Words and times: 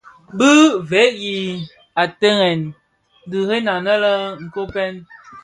Bi 0.37 0.51
veg 0.91 1.15
i 1.37 1.39
ateghèn 2.03 2.61
diren 3.31 3.65
aně 3.75 3.95
le 4.03 4.13
Koppen, 4.53 4.95